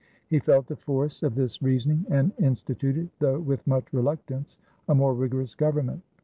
He 0.29 0.39
felt 0.39 0.65
the 0.65 0.75
force 0.75 1.21
of 1.21 1.35
this 1.35 1.61
reasoning, 1.61 2.07
and 2.09 2.31
in 2.39 2.55
stituted, 2.55 3.09
though 3.19 3.37
with 3.39 3.67
much 3.67 3.93
reluctance, 3.93 4.57
a 4.87 4.95
more 4.95 5.13
rigorous 5.13 5.53
government. 5.53 6.01